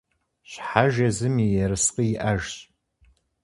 [0.49, 2.51] Щхьэж езым и ерыскъы иӀэжщ.